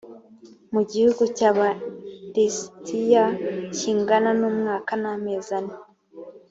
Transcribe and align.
mu 0.73 0.81
gihugu 0.91 1.23
cy 1.37 1.43
aba 1.49 1.67
lisitiya 2.33 3.25
kingana 3.77 4.29
n 4.39 4.41
umwaka 4.49 4.91
n 5.01 5.03
amezi 5.13 5.51
ane 5.59 5.75